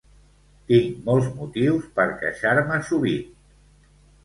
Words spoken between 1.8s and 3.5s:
per queixar-me sovint.